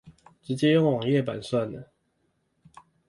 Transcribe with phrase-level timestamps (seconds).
[0.41, 1.91] 直接用網頁版算了